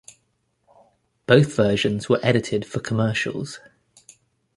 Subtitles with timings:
[1.27, 3.59] Both versions were edited for commercials.